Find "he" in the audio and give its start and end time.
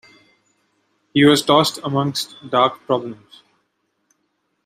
1.13-1.23